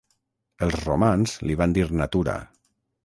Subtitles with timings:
[0.67, 2.39] Els romans li van dir Natura.